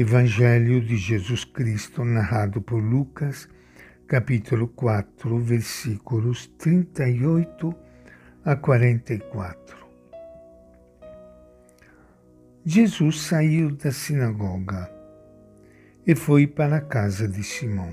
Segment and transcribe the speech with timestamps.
[0.00, 3.48] Evangelho de Jesus Cristo, narrado por Lucas,
[4.06, 7.74] capítulo 4, versículos 38
[8.44, 9.76] a 44.
[12.64, 14.88] Jesus saiu da sinagoga
[16.06, 17.92] e foi para a casa de Simão.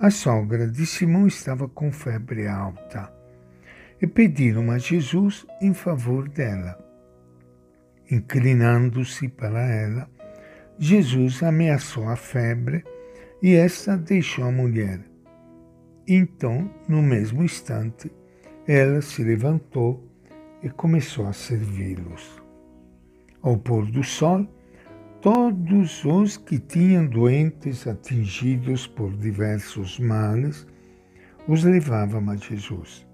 [0.00, 3.12] A sogra de Simão estava com febre alta
[4.02, 6.76] e pediram a Jesus em favor dela.
[8.10, 10.17] Inclinando-se para ela,
[10.78, 12.84] Jesus ameaçou a febre
[13.42, 15.00] e esta deixou a mulher.
[16.06, 18.12] Então, no mesmo instante,
[18.66, 20.08] ela se levantou
[20.62, 22.40] e começou a servi-los.
[23.42, 24.46] Ao pôr do sol,
[25.20, 30.64] todos os que tinham doentes atingidos por diversos males
[31.48, 33.04] os levavam a Jesus.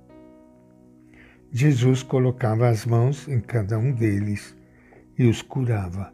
[1.51, 4.55] Jesus colocava as mãos em cada um deles
[5.17, 6.13] e os curava.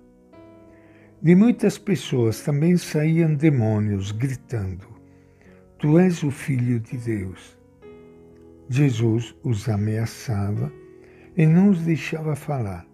[1.23, 4.86] De muitas pessoas também saíam demônios gritando:
[5.78, 7.58] Tu és o Filho de Deus.
[8.70, 10.72] Jesus os ameaçava
[11.36, 12.86] e não os deixava falar,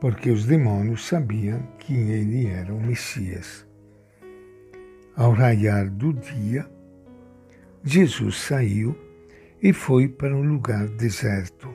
[0.00, 3.64] porque os demônios sabiam que ele era o Messias.
[5.14, 6.68] Ao raiar do dia,
[7.84, 8.98] Jesus saiu
[9.62, 11.72] e foi para um lugar deserto.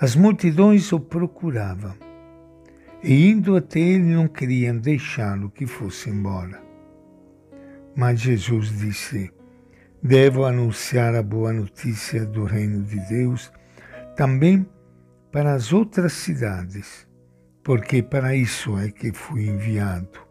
[0.00, 2.05] As multidões o procuravam
[3.02, 6.62] e indo até ele não queriam deixá-lo que fosse embora.
[7.94, 9.30] Mas Jesus disse:
[10.02, 13.52] Devo anunciar a boa notícia do reino de Deus
[14.16, 14.66] também
[15.30, 17.06] para as outras cidades,
[17.62, 20.26] porque para isso é que fui enviado.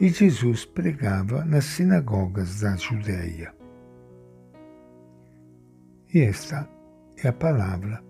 [0.00, 3.54] E Jesus pregava nas sinagogas da Judéia.
[6.12, 6.68] E esta
[7.22, 8.02] é a palavra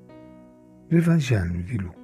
[0.88, 2.01] do Evangelho de Lucas.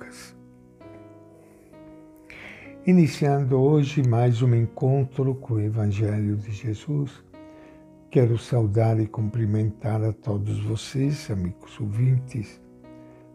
[2.88, 7.22] Iniciando hoje mais um encontro com o Evangelho de Jesus,
[8.10, 12.58] quero saudar e cumprimentar a todos vocês, amigos ouvintes.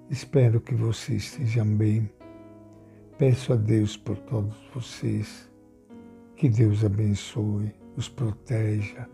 [0.09, 2.09] Espero que vocês estejam bem.
[3.19, 5.47] Peço a Deus por todos vocês,
[6.35, 9.07] que Deus abençoe, os proteja,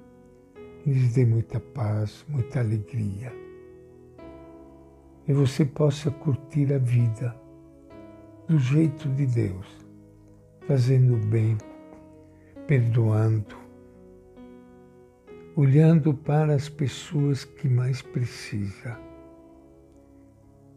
[0.85, 3.33] lhes dê muita paz, muita alegria.
[5.27, 7.35] E você possa curtir a vida
[8.47, 9.88] do jeito de Deus
[10.69, 11.57] fazendo bem,
[12.67, 13.57] perdoando,
[15.55, 18.95] olhando para as pessoas que mais precisam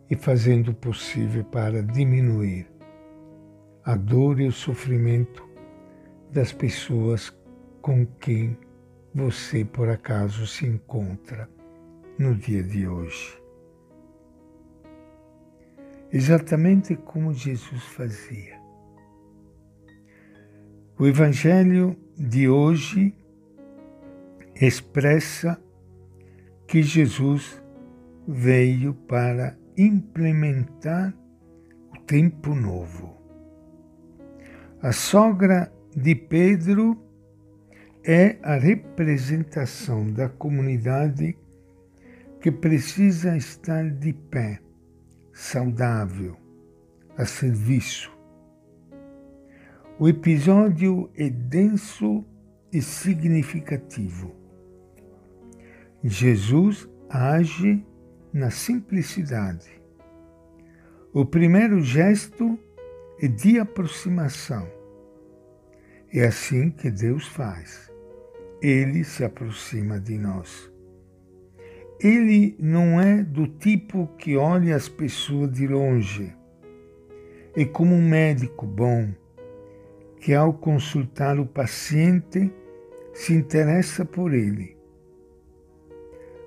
[0.09, 2.67] e fazendo o possível para diminuir
[3.85, 5.47] a dor e o sofrimento
[6.31, 7.31] das pessoas
[7.83, 8.57] com quem
[9.15, 11.51] você por acaso se encontra
[12.19, 13.39] no dia de hoje.
[16.11, 18.62] Exatamente como Jesus fazia.
[21.03, 23.13] O Evangelho de hoje
[24.55, 25.61] expressa
[26.65, 27.61] que Jesus
[28.29, 31.13] veio para implementar
[31.93, 33.21] o tempo novo.
[34.81, 36.97] A sogra de Pedro
[38.05, 41.37] é a representação da comunidade
[42.41, 44.61] que precisa estar de pé,
[45.33, 46.37] saudável,
[47.17, 48.12] a serviço
[49.99, 52.25] o episódio é denso
[52.73, 54.35] e significativo.
[56.03, 57.85] Jesus age
[58.33, 59.71] na simplicidade.
[61.13, 62.59] O primeiro gesto
[63.21, 64.67] é de aproximação.
[66.13, 67.93] É assim que Deus faz.
[68.63, 70.73] Ele se aproxima de nós.
[72.01, 76.35] Ele não é do tipo que olha as pessoas de longe.
[77.55, 79.13] É como um médico bom
[80.23, 82.51] que, ao consultar o paciente,
[83.13, 84.77] se interessa por ele.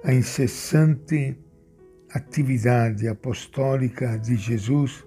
[0.01, 1.37] A incessante
[2.09, 5.05] atividade apostólica de Jesus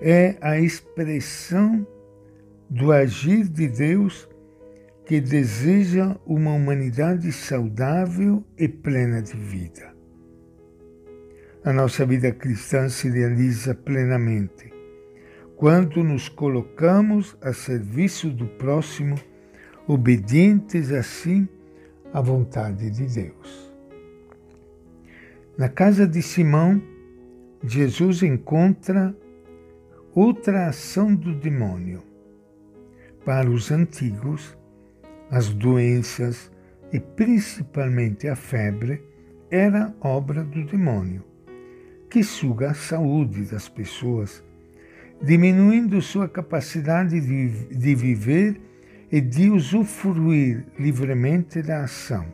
[0.00, 1.84] é a expressão
[2.70, 4.28] do agir de Deus
[5.04, 9.92] que deseja uma humanidade saudável e plena de vida.
[11.64, 14.72] A nossa vida cristã se realiza plenamente
[15.62, 19.14] quando nos colocamos a serviço do próximo,
[19.86, 21.48] obedientes assim
[22.12, 23.72] à vontade de Deus.
[25.56, 26.82] Na casa de Simão,
[27.62, 29.16] Jesus encontra
[30.12, 32.02] outra ação do demônio.
[33.24, 34.58] Para os antigos,
[35.30, 36.50] as doenças
[36.92, 39.00] e principalmente a febre
[39.48, 41.22] era obra do demônio,
[42.10, 44.42] que suga a saúde das pessoas
[45.22, 48.60] diminuindo sua capacidade de, de viver
[49.10, 52.26] e de usufruir livremente da ação.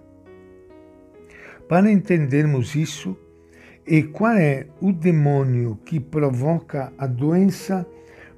[1.69, 3.17] Para entendermos isso,
[3.87, 7.87] e qual é o demônio que provoca a doença,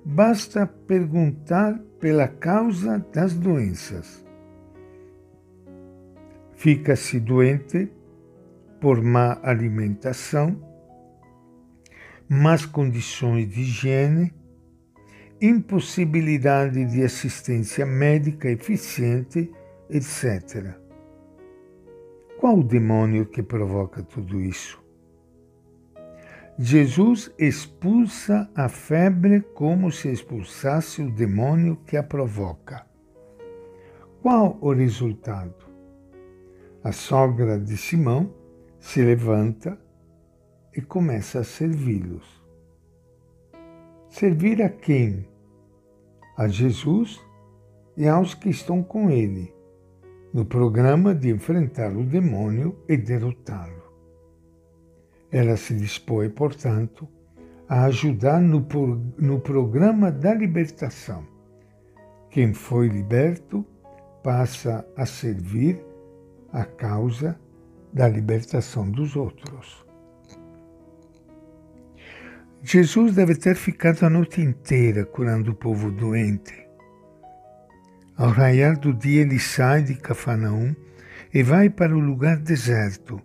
[0.04, 4.24] basta perguntar pela causa das doenças.
[6.54, 7.90] Fica-se doente
[8.80, 10.56] por má alimentação,
[12.28, 14.32] más condições de higiene,
[15.40, 19.50] impossibilidade de assistência médica eficiente,
[19.88, 20.74] etc.
[22.38, 24.78] Qual o demônio que provoca tudo isso?
[26.58, 32.84] Jesus expulsa a febre como se expulsasse o demônio que a provoca.
[34.20, 35.54] Qual o resultado?
[36.84, 38.34] A sogra de Simão
[38.78, 39.78] se levanta
[40.76, 42.39] e começa a servi-los.
[44.10, 45.24] Servir a quem?
[46.36, 47.24] A Jesus
[47.96, 49.54] e aos que estão com ele,
[50.34, 53.84] no programa de enfrentar o demônio e derrotá-lo.
[55.30, 57.06] Ela se dispõe, portanto,
[57.68, 58.66] a ajudar no,
[59.16, 61.24] no programa da libertação.
[62.30, 63.64] Quem foi liberto
[64.24, 65.80] passa a servir
[66.52, 67.38] a causa
[67.92, 69.86] da libertação dos outros.
[72.62, 76.52] Jesus deve ter ficado a noite inteira curando o povo doente.
[78.14, 80.76] Ao raiar do dia, ele sai de Cafarnaum
[81.32, 83.18] e vai para o lugar deserto,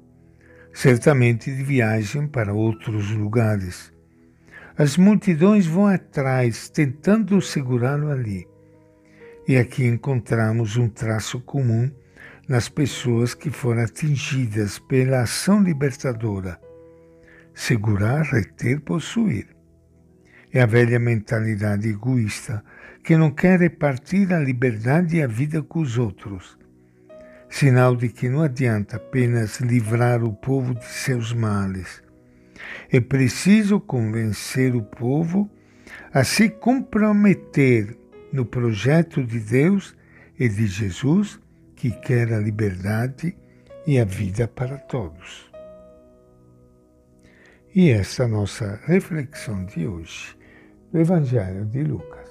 [0.73, 3.91] certamente de viagem para outros lugares.
[4.77, 8.47] As multidões vão atrás, tentando segurá-lo ali.
[9.45, 11.91] E aqui encontramos um traço comum
[12.47, 16.64] nas pessoas que foram atingidas pela ação libertadora
[17.55, 19.47] segurar, reter, possuir.
[20.53, 22.63] É a velha mentalidade egoísta
[23.03, 26.57] que não quer repartir a liberdade e a vida com os outros.
[27.49, 32.03] Sinal de que não adianta apenas livrar o povo de seus males.
[32.91, 35.49] É preciso convencer o povo
[36.13, 37.97] a se comprometer
[38.31, 39.95] no projeto de Deus
[40.37, 41.39] e de Jesus,
[41.75, 43.37] que quer a liberdade
[43.85, 45.54] e a vida para todos.
[47.77, 50.33] E essa nossa reflexão de hoje
[50.93, 52.24] do Evangelho de Lucas.